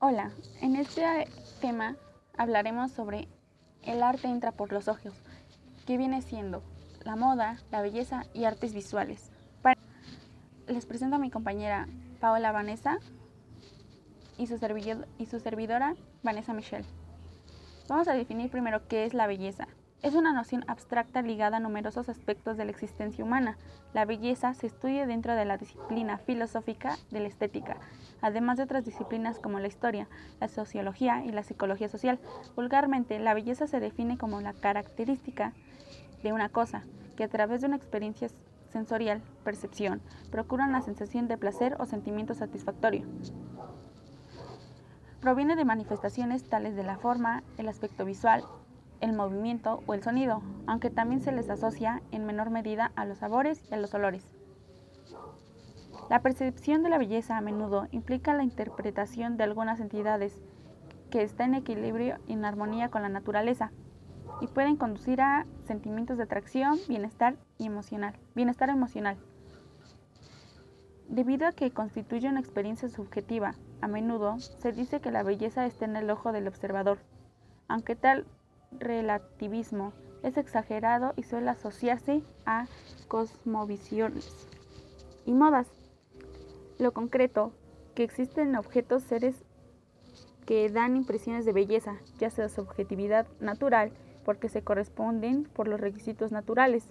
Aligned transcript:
Hola, 0.00 0.30
en 0.60 0.76
este 0.76 1.02
tema 1.60 1.96
hablaremos 2.36 2.92
sobre 2.92 3.26
el 3.82 4.00
arte 4.04 4.28
entra 4.28 4.52
por 4.52 4.72
los 4.72 4.86
ojos, 4.86 5.12
que 5.88 5.96
viene 5.96 6.22
siendo 6.22 6.62
la 7.02 7.16
moda, 7.16 7.58
la 7.72 7.82
belleza 7.82 8.22
y 8.32 8.44
artes 8.44 8.74
visuales. 8.74 9.32
Les 10.68 10.86
presento 10.86 11.16
a 11.16 11.18
mi 11.18 11.32
compañera 11.32 11.88
Paola 12.20 12.52
Vanessa 12.52 12.98
y 14.36 14.46
su, 14.46 14.54
y 15.18 15.26
su 15.26 15.40
servidora 15.40 15.96
Vanessa 16.22 16.54
Michelle. 16.54 16.86
Vamos 17.88 18.06
a 18.06 18.12
definir 18.12 18.52
primero 18.52 18.86
qué 18.86 19.04
es 19.04 19.14
la 19.14 19.26
belleza. 19.26 19.66
Es 20.00 20.14
una 20.14 20.32
noción 20.32 20.64
abstracta 20.68 21.22
ligada 21.22 21.56
a 21.56 21.60
numerosos 21.60 22.08
aspectos 22.08 22.56
de 22.56 22.64
la 22.64 22.70
existencia 22.70 23.24
humana. 23.24 23.58
La 23.94 24.04
belleza 24.04 24.54
se 24.54 24.68
estudia 24.68 25.06
dentro 25.08 25.34
de 25.34 25.44
la 25.44 25.58
disciplina 25.58 26.18
filosófica 26.18 26.96
de 27.10 27.18
la 27.18 27.26
estética, 27.26 27.78
además 28.22 28.58
de 28.58 28.62
otras 28.62 28.84
disciplinas 28.84 29.40
como 29.40 29.58
la 29.58 29.66
historia, 29.66 30.06
la 30.40 30.46
sociología 30.46 31.24
y 31.24 31.32
la 31.32 31.42
psicología 31.42 31.88
social. 31.88 32.20
Vulgarmente, 32.54 33.18
la 33.18 33.34
belleza 33.34 33.66
se 33.66 33.80
define 33.80 34.18
como 34.18 34.40
la 34.40 34.52
característica 34.52 35.52
de 36.22 36.32
una 36.32 36.48
cosa 36.48 36.84
que 37.16 37.24
a 37.24 37.28
través 37.28 37.60
de 37.60 37.66
una 37.66 37.76
experiencia 37.76 38.28
sensorial, 38.72 39.20
percepción, 39.42 40.00
procura 40.30 40.66
una 40.66 40.80
sensación 40.80 41.26
de 41.26 41.38
placer 41.38 41.76
o 41.80 41.86
sentimiento 41.86 42.34
satisfactorio. 42.34 43.04
Proviene 45.20 45.56
de 45.56 45.64
manifestaciones 45.64 46.48
tales 46.48 46.76
de 46.76 46.84
la 46.84 46.98
forma, 46.98 47.42
el 47.56 47.66
aspecto 47.66 48.04
visual, 48.04 48.44
el 49.00 49.12
movimiento 49.12 49.82
o 49.86 49.94
el 49.94 50.02
sonido, 50.02 50.42
aunque 50.66 50.90
también 50.90 51.20
se 51.20 51.32
les 51.32 51.50
asocia 51.50 52.02
en 52.10 52.26
menor 52.26 52.50
medida 52.50 52.92
a 52.96 53.04
los 53.04 53.18
sabores 53.18 53.62
y 53.70 53.74
a 53.74 53.78
los 53.78 53.94
olores. 53.94 54.28
La 56.10 56.22
percepción 56.22 56.82
de 56.82 56.88
la 56.88 56.98
belleza 56.98 57.36
a 57.36 57.42
menudo 57.42 57.86
implica 57.90 58.34
la 58.34 58.42
interpretación 58.42 59.36
de 59.36 59.44
algunas 59.44 59.80
entidades 59.80 60.40
que 61.10 61.22
están 61.22 61.54
en 61.54 61.60
equilibrio 61.60 62.16
y 62.26 62.32
en 62.32 62.44
armonía 62.44 62.90
con 62.90 63.02
la 63.02 63.08
naturaleza 63.08 63.72
y 64.40 64.46
pueden 64.46 64.76
conducir 64.76 65.20
a 65.20 65.46
sentimientos 65.64 66.16
de 66.16 66.24
atracción, 66.24 66.78
bienestar 66.88 67.36
y 67.58 67.66
emocional, 67.66 68.14
bienestar 68.34 68.70
emocional. 68.70 69.16
Debido 71.08 71.46
a 71.46 71.52
que 71.52 71.70
constituye 71.70 72.28
una 72.28 72.40
experiencia 72.40 72.88
subjetiva, 72.88 73.54
a 73.80 73.88
menudo 73.88 74.38
se 74.38 74.72
dice 74.72 75.00
que 75.00 75.10
la 75.10 75.22
belleza 75.22 75.66
está 75.66 75.84
en 75.86 75.96
el 75.96 76.10
ojo 76.10 76.32
del 76.32 76.48
observador, 76.48 76.98
aunque 77.66 77.96
tal 77.96 78.26
relativismo 78.72 79.92
es 80.22 80.36
exagerado 80.36 81.12
y 81.16 81.22
suele 81.22 81.50
asociarse 81.50 82.22
a 82.44 82.66
cosmovisiones 83.08 84.48
y 85.26 85.32
modas. 85.32 85.68
Lo 86.78 86.92
concreto, 86.92 87.52
que 87.94 88.04
existen 88.04 88.54
objetos, 88.56 89.02
seres 89.02 89.44
que 90.46 90.70
dan 90.70 90.96
impresiones 90.96 91.44
de 91.44 91.52
belleza, 91.52 91.96
ya 92.18 92.30
sea 92.30 92.48
su 92.48 92.62
objetividad 92.62 93.26
natural, 93.40 93.92
porque 94.24 94.48
se 94.48 94.62
corresponden 94.62 95.44
por 95.44 95.68
los 95.68 95.80
requisitos 95.80 96.32
naturales. 96.32 96.84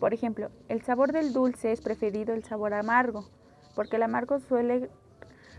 Por 0.00 0.12
ejemplo, 0.12 0.50
el 0.68 0.82
sabor 0.82 1.12
del 1.12 1.32
dulce 1.32 1.72
es 1.72 1.80
preferido 1.80 2.34
el 2.34 2.44
sabor 2.44 2.74
amargo, 2.74 3.24
porque 3.74 3.96
el 3.96 4.02
amargo 4.02 4.40
suele 4.40 4.90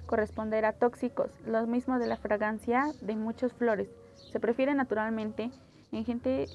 corresponder 0.06 0.66
a 0.66 0.74
tóxicos, 0.74 1.32
lo 1.46 1.66
mismo 1.68 2.00
de 2.00 2.08
la 2.08 2.18
fragancia 2.18 2.88
de 3.02 3.16
muchas 3.16 3.54
flores. 3.54 3.90
Se 4.32 4.40
prefiere 4.40 4.74
naturalmente 4.74 5.52
en 5.92 6.06
gente 6.06 6.48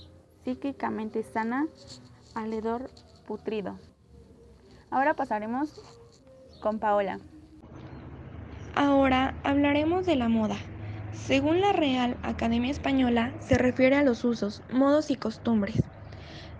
psíquicamente 0.45 1.23
sana 1.23 1.67
al 2.34 2.53
hedor 2.53 2.91
putrido. 3.27 3.79
Ahora 4.91 5.14
pasaremos 5.14 5.81
con 6.61 6.79
Paola. 6.79 7.19
Ahora 8.75 9.34
hablaremos 9.42 10.06
de 10.06 10.17
la 10.17 10.29
moda. 10.29 10.56
Según 11.12 11.61
la 11.61 11.73
Real 11.73 12.17
Academia 12.23 12.70
Española, 12.70 13.33
se 13.41 13.56
refiere 13.56 13.97
a 13.97 14.03
los 14.03 14.25
usos, 14.25 14.62
modos 14.73 15.11
y 15.11 15.17
costumbres. 15.17 15.83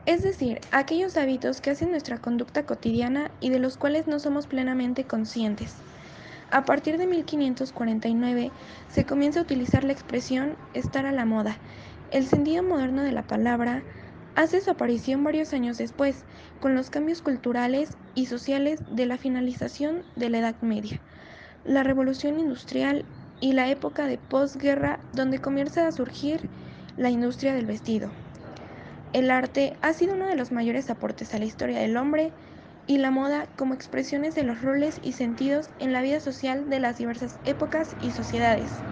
Es 0.05 0.23
decir, 0.23 0.61
aquellos 0.73 1.17
hábitos 1.17 1.61
que 1.61 1.71
hacen 1.71 1.91
nuestra 1.91 2.19
conducta 2.19 2.65
cotidiana 2.67 3.31
y 3.41 3.51
de 3.51 3.61
los 3.61 3.77
cuales 3.77 4.07
no 4.07 4.19
somos 4.19 4.47
plenamente 4.47 5.05
conscientes. 5.05 5.77
A 6.53 6.67
partir 6.67 6.99
de 6.99 7.07
1549 7.07 8.51
se 8.91 9.07
comienza 9.07 9.41
a 9.41 9.43
utilizar 9.43 9.85
la 9.85 9.95
expresión 9.95 10.55
estar 10.75 11.07
a 11.07 11.13
la 11.13 11.25
moda. 11.25 11.57
El 12.11 12.27
sentido 12.27 12.63
moderno 12.63 13.03
de 13.03 13.11
la 13.11 13.23
palabra 13.23 13.83
hace 14.35 14.61
su 14.61 14.71
aparición 14.71 15.25
varios 15.25 15.55
años 15.55 15.79
después, 15.79 16.27
con 16.61 16.75
los 16.75 16.91
cambios 16.91 17.23
culturales 17.23 17.97
y 18.15 18.27
sociales 18.27 18.81
de 18.91 19.07
la 19.07 19.17
finalización 19.17 20.03
de 20.15 20.29
la 20.29 20.41
Edad 20.41 20.61
Media, 20.61 21.01
la 21.65 21.85
Revolución 21.85 22.39
Industrial 22.39 23.07
y 23.41 23.55
la 23.55 23.71
época 23.71 24.07
de 24.07 24.19
posguerra 24.19 25.01
donde 25.15 25.39
comienza 25.39 25.87
a 25.87 25.93
surgir 25.93 26.51
la 26.99 27.09
industria 27.09 27.55
del 27.55 27.65
vestido. 27.65 28.11
El 29.15 29.31
arte 29.31 29.73
ha 29.81 29.95
sido 29.95 30.17
uno 30.17 30.27
de 30.27 30.37
los 30.37 30.53
mayores 30.53 30.91
aportes 30.91 31.33
a 31.33 31.39
la 31.39 31.47
historia 31.47 31.79
del 31.79 31.97
hombre 31.97 32.31
y 32.93 32.99
la 32.99 33.11
moda 33.11 33.49
como 33.57 33.75
expresiones 33.75 34.35
de 34.35 34.45
los 34.45 34.61
roles 34.63 35.01
y 35.03 35.15
sentidos 35.15 35.71
en 35.79 35.93
la 35.93 36.03
vida 36.03 36.21
social 36.21 36.69
de 36.69 36.81
las 36.81 36.99
diversas 36.99 37.41
épocas 37.45 37.97
y 37.99 38.13
sociedades. 38.13 38.85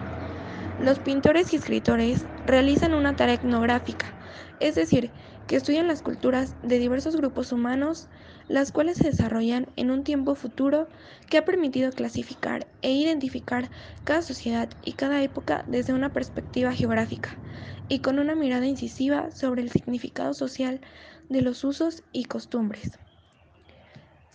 Los 0.78 1.00
pintores 1.00 1.52
y 1.52 1.56
escritores 1.56 2.28
realizan 2.44 2.94
una 2.94 3.14
tarea 3.16 3.34
etnográfica, 3.36 4.16
es 4.58 4.74
decir, 4.74 5.14
que 5.46 5.56
estudian 5.56 5.88
las 5.88 6.02
culturas 6.02 6.56
de 6.62 6.78
diversos 6.78 7.16
grupos 7.16 7.52
humanos, 7.52 8.08
las 8.48 8.72
cuales 8.72 8.96
se 8.98 9.04
desarrollan 9.10 9.72
en 9.76 9.90
un 9.90 10.04
tiempo 10.04 10.34
futuro 10.34 10.90
que 11.28 11.38
ha 11.38 11.44
permitido 11.44 11.92
clasificar 11.92 12.68
e 12.82 12.92
identificar 12.92 13.70
cada 14.04 14.22
sociedad 14.22 14.70
y 14.82 14.94
cada 14.94 15.22
época 15.22 15.64
desde 15.66 15.92
una 15.92 16.12
perspectiva 16.12 16.72
geográfica 16.72 17.40
y 17.88 18.00
con 18.00 18.18
una 18.18 18.34
mirada 18.34 18.66
incisiva 18.66 19.30
sobre 19.30 19.62
el 19.62 19.70
significado 19.70 20.32
social 20.34 20.80
de 21.28 21.42
los 21.42 21.64
usos 21.64 22.04
y 22.12 22.24
costumbres. 22.24 23.00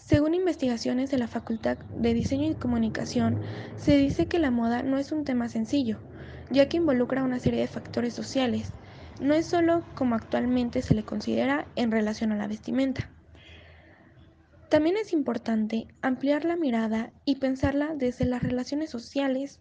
Según 0.05 0.35
investigaciones 0.35 1.09
de 1.09 1.17
la 1.17 1.27
Facultad 1.27 1.79
de 1.97 2.13
Diseño 2.13 2.47
y 2.51 2.53
Comunicación, 2.53 3.39
se 3.75 3.97
dice 3.97 4.27
que 4.27 4.37
la 4.37 4.51
moda 4.51 4.83
no 4.83 4.99
es 4.99 5.11
un 5.11 5.25
tema 5.25 5.49
sencillo, 5.49 5.97
ya 6.51 6.69
que 6.69 6.77
involucra 6.77 7.23
una 7.23 7.39
serie 7.39 7.61
de 7.61 7.67
factores 7.67 8.13
sociales. 8.13 8.71
No 9.19 9.33
es 9.33 9.47
solo 9.47 9.83
como 9.95 10.13
actualmente 10.13 10.83
se 10.83 10.93
le 10.93 11.01
considera 11.01 11.65
en 11.75 11.89
relación 11.89 12.31
a 12.31 12.35
la 12.35 12.45
vestimenta. 12.45 13.09
También 14.69 14.95
es 14.95 15.11
importante 15.11 15.87
ampliar 16.03 16.45
la 16.45 16.55
mirada 16.55 17.11
y 17.25 17.37
pensarla 17.37 17.95
desde 17.95 18.25
las 18.25 18.43
relaciones 18.43 18.91
sociales. 18.91 19.59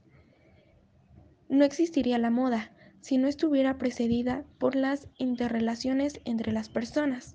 No 1.49 1.65
existiría 1.65 2.19
la 2.19 2.28
moda 2.28 2.71
si 3.00 3.16
no 3.16 3.28
estuviera 3.28 3.78
precedida 3.78 4.44
por 4.59 4.76
las 4.76 5.09
interrelaciones 5.16 6.21
entre 6.26 6.53
las 6.53 6.69
personas. 6.69 7.34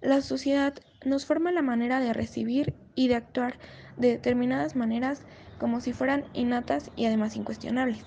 La 0.00 0.20
sociedad 0.20 0.74
nos 1.04 1.24
forma 1.24 1.52
la 1.52 1.62
manera 1.62 2.00
de 2.00 2.12
recibir 2.12 2.74
y 2.94 3.08
de 3.08 3.14
actuar 3.14 3.58
de 3.96 4.08
determinadas 4.08 4.76
maneras 4.76 5.22
como 5.58 5.80
si 5.80 5.92
fueran 5.92 6.24
innatas 6.32 6.90
y 6.96 7.06
además 7.06 7.36
incuestionables. 7.36 8.04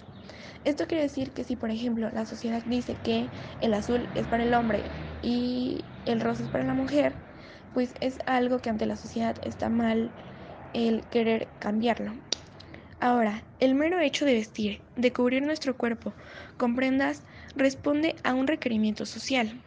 Esto 0.63 0.87
quiere 0.87 1.03
decir 1.03 1.31
que 1.31 1.43
si 1.43 1.55
por 1.55 1.71
ejemplo 1.71 2.09
la 2.11 2.25
sociedad 2.25 2.61
dice 2.65 2.95
que 2.95 3.31
el 3.59 3.73
azul 3.73 4.09
es 4.13 4.27
para 4.27 4.43
el 4.43 4.53
hombre 4.53 4.91
y 5.21 5.85
el 6.05 6.21
rosa 6.21 6.43
es 6.43 6.49
para 6.49 6.63
la 6.63 6.73
mujer, 6.73 7.15
pues 7.73 7.93
es 8.01 8.19
algo 8.25 8.59
que 8.59 8.69
ante 8.69 8.85
la 8.85 8.95
sociedad 8.95 9.35
está 9.43 9.69
mal 9.69 10.13
el 10.73 11.07
querer 11.07 11.49
cambiarlo. 11.59 12.13
Ahora, 12.99 13.43
el 13.59 13.75
mero 13.75 13.99
hecho 13.99 14.25
de 14.25 14.33
vestir, 14.33 14.81
de 14.95 15.13
cubrir 15.13 15.41
nuestro 15.41 15.77
cuerpo 15.77 16.13
con 16.57 16.75
prendas, 16.75 17.23
responde 17.55 18.15
a 18.23 18.33
un 18.33 18.45
requerimiento 18.45 19.05
social. 19.05 19.63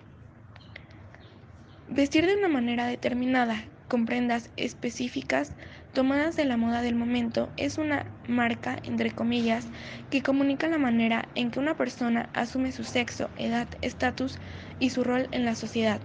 Vestir 1.95 2.25
de 2.25 2.35
una 2.37 2.49
manera 2.49 2.87
determinada, 2.87 3.69
con 3.87 4.07
prendas 4.07 4.51
específicas 4.57 5.53
tomadas 5.93 6.37
de 6.37 6.47
la 6.47 6.57
moda 6.57 6.81
del 6.81 6.95
momento, 6.95 7.53
es 7.59 7.77
una 7.77 8.07
marca, 8.27 8.79
entre 8.83 9.11
comillas, 9.11 9.67
que 10.09 10.23
comunica 10.23 10.69
la 10.69 10.79
manera 10.79 11.29
en 11.35 11.51
que 11.51 11.59
una 11.61 11.77
persona 11.77 12.31
asume 12.33 12.73
su 12.73 12.85
sexo, 12.85 13.29
edad, 13.37 13.69
estatus 13.83 14.39
y 14.79 14.89
su 14.89 15.05
rol 15.05 15.29
en 15.33 15.45
la 15.45 15.55
sociedad. 15.55 16.01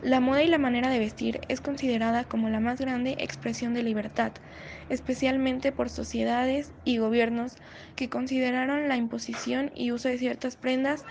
La 0.00 0.20
moda 0.20 0.42
y 0.42 0.48
la 0.48 0.56
manera 0.56 0.88
de 0.88 1.00
vestir 1.00 1.42
es 1.48 1.60
considerada 1.60 2.24
como 2.24 2.48
la 2.48 2.60
más 2.60 2.80
grande 2.80 3.16
expresión 3.18 3.74
de 3.74 3.82
libertad, 3.82 4.32
especialmente 4.88 5.70
por 5.70 5.90
sociedades 5.90 6.72
y 6.82 6.96
gobiernos 6.96 7.56
que 7.94 8.08
consideraron 8.08 8.88
la 8.88 8.96
imposición 8.96 9.70
y 9.74 9.92
uso 9.92 10.08
de 10.08 10.16
ciertas 10.16 10.56
prendas 10.56 11.04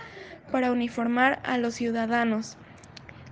para 0.50 0.72
uniformar 0.72 1.38
a 1.44 1.58
los 1.58 1.76
ciudadanos. 1.76 2.58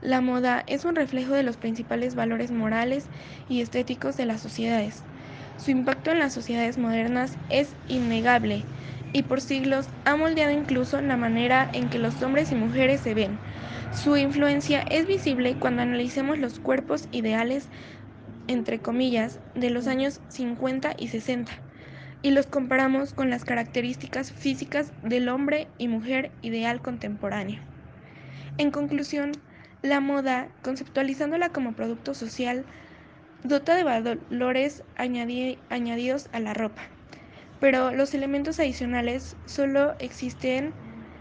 La 0.05 0.21
moda 0.21 0.63
es 0.67 0.85
un 0.85 0.97
reflejo 0.97 1.33
de 1.33 1.43
los 1.43 1.57
principales 1.57 2.15
valores 2.15 2.51
morales 2.51 3.09
y 3.49 3.63
estéticos 3.63 4.19
de 4.19 4.27
las 4.27 4.43
sociedades. 4.43 5.03
Su 5.57 5.71
impacto 5.71 6.11
en 6.11 6.19
las 6.19 6.35
sociedades 6.35 6.77
modernas 6.77 7.39
es 7.49 7.75
innegable 7.89 8.67
y 9.15 9.23
por 9.23 9.41
siglos 9.41 9.89
ha 10.05 10.15
moldeado 10.15 10.53
incluso 10.53 11.01
la 11.01 11.17
manera 11.17 11.71
en 11.73 11.89
que 11.89 11.99
los 11.99 12.21
hombres 12.23 12.53
y 12.53 12.55
mujeres 12.55 13.01
se 13.01 13.15
ven. 13.15 13.41
Su 13.91 14.19
influencia 14.19 14.83
es 14.83 15.07
visible 15.07 15.57
cuando 15.59 15.81
analicemos 15.81 16.39
los 16.39 16.59
cuerpos 16.61 17.09
ideales, 17.11 17.71
entre 18.47 18.81
comillas, 18.81 19.41
de 19.55 19.71
los 19.71 19.87
años 19.87 20.21
50 20.29 20.97
y 20.99 21.09
60. 21.09 21.51
y 22.21 22.31
los 22.31 22.47
comparamos 22.47 23.15
con 23.15 23.31
las 23.31 23.45
características 23.47 24.33
físicas 24.33 24.93
del 25.03 25.31
hombre 25.31 25.69
y 25.79 25.89
mujer 25.89 26.31
ideal 26.43 26.83
contemporáneo. 26.83 27.61
En 28.59 28.71
conclusión, 28.71 29.33
la 29.85 30.01
moda, 30.01 30.51
conceptualizándola 30.63 31.51
como 31.51 31.77
producto 31.77 32.15
social, 32.15 32.67
dota 33.43 33.77
de 33.77 33.85
valores 33.85 34.85
añadidos 34.97 36.29
a 36.33 36.41
la 36.41 36.55
ropa, 36.55 36.83
pero 37.61 37.93
los 37.93 38.15
elementos 38.15 38.61
adicionales 38.61 39.37
solo 39.47 39.97
existen 40.01 40.77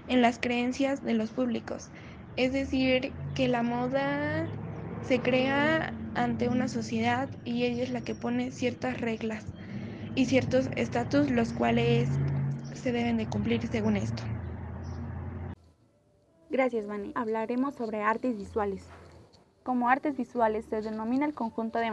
en 0.08 0.22
las 0.22 0.40
creencias 0.40 1.04
de 1.04 1.14
los 1.14 1.32
públicos, 1.32 1.92
es 2.38 2.54
decir, 2.54 3.18
que 3.34 3.48
la 3.50 3.64
moda 3.64 4.50
se 5.02 5.22
crea 5.22 5.96
ante 6.16 6.50
una 6.50 6.68
sociedad 6.70 7.30
y 7.44 7.66
ella 7.66 7.84
es 7.84 7.90
la 7.92 8.02
que 8.04 8.16
pone 8.16 8.52
ciertas 8.52 9.02
reglas 9.02 9.54
y 10.16 10.26
ciertos 10.28 10.70
estatus 10.76 11.32
los 11.32 11.54
cuales 11.54 12.22
se 12.72 12.92
deben 12.94 13.18
de 13.18 13.30
cumplir 13.30 13.68
según 13.68 13.98
esto. 13.98 14.24
Gracias, 16.54 16.86
Vani. 16.86 17.14
Hablaremos 17.16 17.74
sobre 17.74 18.04
artes 18.04 18.38
visuales. 18.38 18.86
Como 19.64 19.90
artes 19.90 20.16
visuales 20.16 20.66
se 20.66 20.84
denomina 20.84 21.26
el 21.26 21.34
conjunto 21.34 21.80
de 21.80 21.90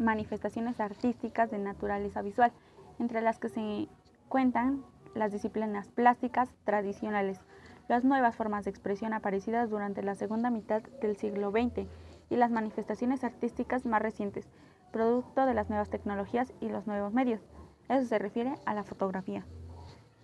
manifestaciones 0.00 0.80
artísticas 0.80 1.52
de 1.52 1.60
naturaleza 1.60 2.20
visual, 2.20 2.50
entre 2.98 3.20
las 3.20 3.38
que 3.38 3.50
se 3.50 3.86
cuentan 4.28 4.84
las 5.14 5.30
disciplinas 5.30 5.92
plásticas 5.92 6.48
tradicionales, 6.64 7.38
las 7.86 8.02
nuevas 8.02 8.34
formas 8.34 8.64
de 8.64 8.72
expresión 8.72 9.12
aparecidas 9.12 9.70
durante 9.70 10.02
la 10.02 10.16
segunda 10.16 10.50
mitad 10.50 10.82
del 11.00 11.16
siglo 11.16 11.52
XX 11.52 11.86
y 12.30 12.36
las 12.36 12.50
manifestaciones 12.50 13.22
artísticas 13.22 13.86
más 13.86 14.02
recientes, 14.02 14.48
producto 14.90 15.46
de 15.46 15.54
las 15.54 15.68
nuevas 15.68 15.88
tecnologías 15.88 16.52
y 16.60 16.68
los 16.68 16.88
nuevos 16.88 17.12
medios. 17.12 17.42
Eso 17.88 18.04
se 18.08 18.18
refiere 18.18 18.54
a 18.66 18.74
la 18.74 18.82
fotografía. 18.82 19.46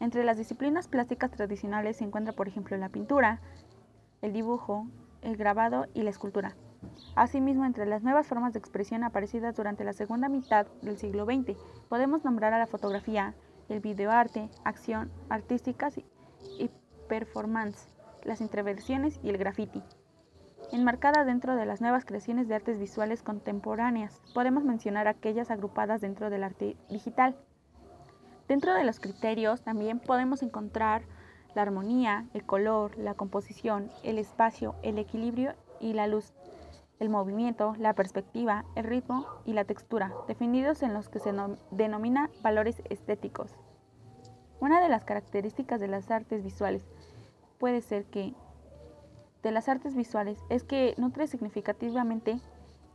Entre 0.00 0.24
las 0.24 0.38
disciplinas 0.38 0.88
plásticas 0.88 1.30
tradicionales 1.30 1.98
se 1.98 2.04
encuentra, 2.04 2.32
por 2.32 2.48
ejemplo, 2.48 2.76
la 2.78 2.88
pintura, 2.88 3.40
el 4.22 4.32
dibujo, 4.32 4.86
el 5.20 5.36
grabado 5.36 5.86
y 5.92 6.02
la 6.02 6.10
escultura. 6.10 6.56
Asimismo, 7.14 7.66
entre 7.66 7.84
las 7.84 8.02
nuevas 8.02 8.26
formas 8.26 8.54
de 8.54 8.58
expresión 8.58 9.04
aparecidas 9.04 9.54
durante 9.54 9.84
la 9.84 9.92
segunda 9.92 10.30
mitad 10.30 10.66
del 10.80 10.96
siglo 10.96 11.26
XX, 11.26 11.58
podemos 11.90 12.24
nombrar 12.24 12.54
a 12.54 12.58
la 12.58 12.66
fotografía, 12.66 13.34
el 13.68 13.80
videoarte, 13.80 14.48
acción 14.64 15.10
artísticas 15.28 15.98
y 15.98 16.70
performance, 17.06 17.90
las 18.24 18.40
intervenciones 18.40 19.20
y 19.22 19.28
el 19.28 19.36
graffiti. 19.36 19.82
Enmarcada 20.72 21.24
dentro 21.24 21.56
de 21.56 21.66
las 21.66 21.80
nuevas 21.80 22.04
creaciones 22.04 22.48
de 22.48 22.54
artes 22.54 22.78
visuales 22.78 23.22
contemporáneas, 23.22 24.20
podemos 24.32 24.64
mencionar 24.64 25.08
aquellas 25.08 25.50
agrupadas 25.50 26.00
dentro 26.00 26.30
del 26.30 26.44
arte 26.44 26.76
digital. 26.88 27.36
Dentro 28.50 28.74
de 28.74 28.82
los 28.82 28.98
criterios 28.98 29.62
también 29.62 30.00
podemos 30.00 30.42
encontrar 30.42 31.02
la 31.54 31.62
armonía, 31.62 32.26
el 32.34 32.44
color, 32.44 32.98
la 32.98 33.14
composición, 33.14 33.92
el 34.02 34.18
espacio, 34.18 34.74
el 34.82 34.98
equilibrio 34.98 35.54
y 35.78 35.92
la 35.92 36.08
luz, 36.08 36.32
el 36.98 37.10
movimiento, 37.10 37.76
la 37.78 37.94
perspectiva, 37.94 38.64
el 38.74 38.86
ritmo 38.86 39.24
y 39.44 39.52
la 39.52 39.66
textura, 39.66 40.12
definidos 40.26 40.82
en 40.82 40.94
los 40.94 41.08
que 41.08 41.20
se 41.20 41.32
denomina 41.70 42.28
valores 42.42 42.82
estéticos. 42.90 43.54
Una 44.58 44.80
de 44.80 44.88
las 44.88 45.04
características 45.04 45.78
de 45.78 45.86
las 45.86 46.10
artes 46.10 46.42
visuales 46.42 46.84
puede 47.60 47.80
ser 47.82 48.06
que 48.06 48.34
de 49.44 49.52
las 49.52 49.68
artes 49.68 49.94
visuales 49.94 50.42
es 50.48 50.64
que 50.64 50.96
nutre 50.98 51.28
significativamente 51.28 52.40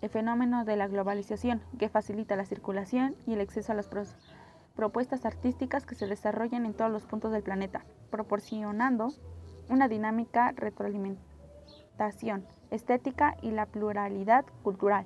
el 0.02 0.10
fenómeno 0.10 0.66
de 0.66 0.75
la 0.75 0.90
globalización, 0.90 1.62
que 1.80 1.88
facilita 1.88 2.36
la 2.36 2.46
circulación 2.46 3.16
y 3.25 3.36
el 3.36 3.40
acceso 3.40 3.72
a 3.72 3.75
las 3.75 3.88
propuestas 4.75 5.25
artísticas 5.25 5.86
que 5.86 5.95
se 5.95 6.07
desarrollan 6.07 6.66
en 6.66 6.74
todos 6.74 6.92
los 6.92 7.06
puntos 7.06 7.31
del 7.31 7.44
planeta, 7.44 7.86
proporcionando 8.12 9.13
una 9.69 9.88
dinámica 9.88 10.51
retroalimentación 10.51 12.45
estética 12.72 13.38
y 13.42 13.51
la 13.51 13.66
pluralidad 13.66 14.45
cultural, 14.63 15.06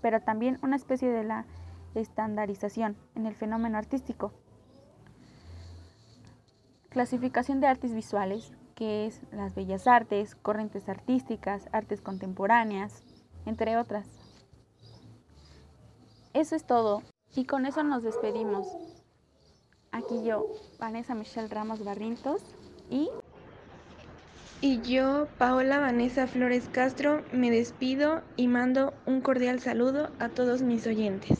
pero 0.00 0.20
también 0.20 0.58
una 0.62 0.76
especie 0.76 1.10
de 1.10 1.24
la 1.24 1.44
estandarización 1.94 2.96
en 3.14 3.26
el 3.26 3.34
fenómeno 3.34 3.78
artístico. 3.78 4.32
Clasificación 6.90 7.60
de 7.60 7.66
artes 7.66 7.94
visuales 7.94 8.52
que 8.78 9.06
es 9.06 9.20
las 9.32 9.56
bellas 9.56 9.88
artes, 9.88 10.36
corrientes 10.36 10.88
artísticas, 10.88 11.68
artes 11.72 12.00
contemporáneas, 12.00 13.02
entre 13.44 13.76
otras. 13.76 14.06
Eso 16.32 16.54
es 16.54 16.64
todo 16.64 17.02
y 17.34 17.44
con 17.44 17.66
eso 17.66 17.82
nos 17.82 18.04
despedimos. 18.04 18.68
Aquí 19.90 20.22
yo, 20.24 20.46
Vanessa 20.78 21.14
Michelle 21.14 21.48
Ramos 21.48 21.84
Barrintos 21.84 22.42
y... 22.90 23.08
Y 24.60 24.80
yo, 24.82 25.28
Paola 25.38 25.78
Vanessa 25.78 26.26
Flores 26.26 26.68
Castro, 26.72 27.22
me 27.32 27.50
despido 27.50 28.22
y 28.36 28.48
mando 28.48 28.92
un 29.06 29.20
cordial 29.20 29.60
saludo 29.60 30.10
a 30.18 30.28
todos 30.28 30.62
mis 30.62 30.86
oyentes. 30.86 31.38